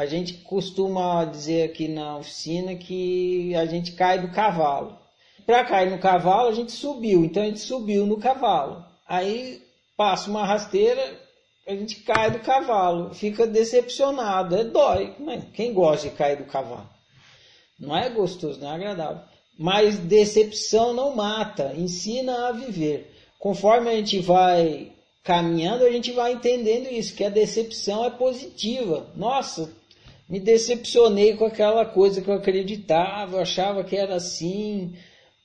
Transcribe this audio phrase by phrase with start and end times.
[0.00, 4.98] a gente costuma dizer aqui na oficina que a gente cai do cavalo.
[5.44, 8.82] Para cair no cavalo, a gente subiu, então a gente subiu no cavalo.
[9.06, 9.62] Aí
[9.98, 11.20] passa uma rasteira,
[11.68, 15.14] a gente cai do cavalo, fica decepcionado, é dói.
[15.52, 16.88] Quem gosta de cair do cavalo?
[17.78, 19.22] Não é gostoso, não é agradável.
[19.58, 23.12] Mas decepção não mata, ensina a viver.
[23.38, 24.92] Conforme a gente vai
[25.22, 29.10] caminhando, a gente vai entendendo isso, que a decepção é positiva.
[29.14, 29.78] Nossa,
[30.30, 34.94] me decepcionei com aquela coisa que eu acreditava, achava que era assim.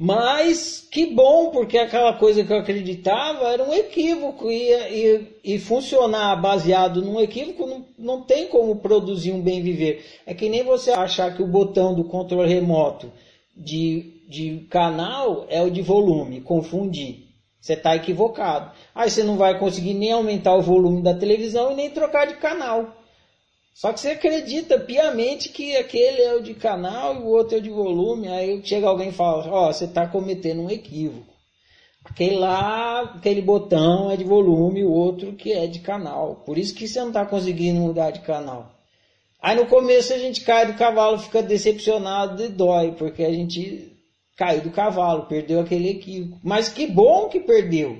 [0.00, 5.58] Mas que bom, porque aquela coisa que eu acreditava era um equívoco e, e, e
[5.58, 10.04] funcionar baseado num equívoco não, não tem como produzir um bem viver.
[10.24, 13.10] É que nem você achar que o botão do controle remoto
[13.56, 17.26] de, de canal é o de volume, confundir.
[17.60, 18.70] Você está equivocado.
[18.94, 22.34] Aí você não vai conseguir nem aumentar o volume da televisão e nem trocar de
[22.36, 22.94] canal.
[23.78, 27.60] Só que você acredita piamente que aquele é o de canal e o outro é
[27.60, 28.26] o de volume.
[28.26, 31.32] Aí chega alguém e fala: Ó, oh, você está cometendo um equívoco.
[32.04, 36.42] Aquele lá, aquele botão é de volume, o outro que é de canal.
[36.44, 38.68] Por isso que você não está conseguindo mudar de canal.
[39.40, 43.96] Aí no começo a gente cai do cavalo, fica decepcionado e dói, porque a gente
[44.36, 46.40] caiu do cavalo, perdeu aquele equívoco.
[46.42, 47.96] Mas que bom que perdeu,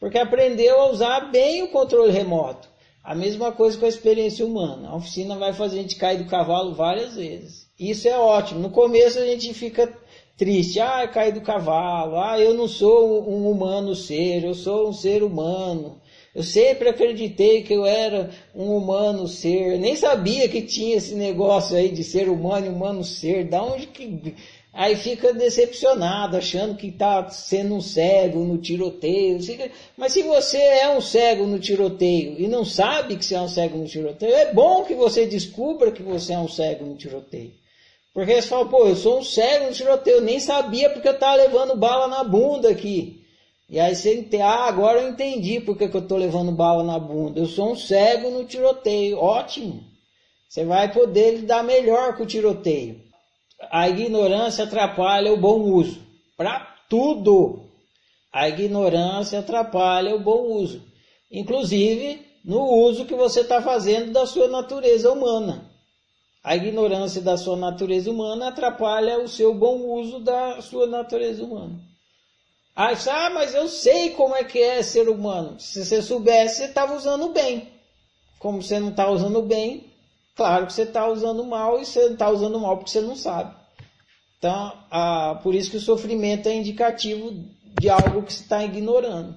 [0.00, 2.71] porque aprendeu a usar bem o controle remoto.
[3.04, 4.88] A mesma coisa com a experiência humana.
[4.88, 7.66] A oficina vai fazer a gente cair do cavalo várias vezes.
[7.78, 8.60] Isso é ótimo.
[8.60, 9.92] No começo a gente fica
[10.36, 10.78] triste.
[10.78, 12.16] Ah, caí do cavalo.
[12.16, 16.00] Ah, eu não sou um humano ser, eu sou um ser humano.
[16.34, 19.78] Eu sempre acreditei que eu era um humano ser.
[19.78, 23.44] Nem sabia que tinha esse negócio aí de ser humano e humano ser.
[23.44, 24.34] Da onde que.
[24.72, 29.38] Aí fica decepcionado, achando que está sendo um cego no tiroteio.
[29.98, 33.48] Mas se você é um cego no tiroteio e não sabe que você é um
[33.48, 37.52] cego no tiroteio, é bom que você descubra que você é um cego no tiroteio.
[38.14, 41.12] Porque você fala, pô, eu sou um cego no tiroteio, eu nem sabia porque eu
[41.12, 43.21] estava levando bala na bunda aqui.
[43.72, 46.98] E aí você entende, ah, agora eu entendi porque que eu estou levando bala na
[46.98, 47.40] bunda.
[47.40, 49.16] Eu sou um cego no tiroteio.
[49.16, 49.82] Ótimo.
[50.46, 53.00] Você vai poder lidar melhor com o tiroteio.
[53.70, 56.02] A ignorância atrapalha o bom uso.
[56.36, 57.70] Para tudo.
[58.30, 60.82] A ignorância atrapalha o bom uso.
[61.30, 65.72] Inclusive no uso que você está fazendo da sua natureza humana.
[66.44, 71.91] A ignorância da sua natureza humana atrapalha o seu bom uso da sua natureza humana.
[72.74, 75.60] Ah, mas eu sei como é que é ser humano.
[75.60, 77.68] Se você soubesse, você estava usando bem.
[78.38, 79.92] Como você não está usando bem,
[80.34, 83.54] claro que você está usando mal e você está usando mal porque você não sabe.
[84.38, 87.32] Então, ah, por isso que o sofrimento é indicativo
[87.78, 89.36] de algo que você está ignorando.